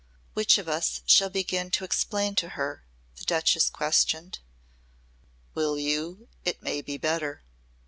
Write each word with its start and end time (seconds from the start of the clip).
"Which 0.33 0.57
of 0.57 0.67
us 0.67 1.01
shall 1.05 1.29
begin 1.29 1.69
to 1.69 1.83
explain 1.83 2.33
to 2.37 2.49
her?" 2.57 2.83
the 3.17 3.23
Duchess 3.23 3.69
questioned. 3.69 4.39
"Will 5.53 5.77
you? 5.77 6.27
It 6.43 6.63
may 6.63 6.81
be 6.81 6.97
better." 6.97 7.43